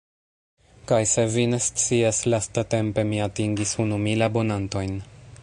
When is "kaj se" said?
0.91-1.25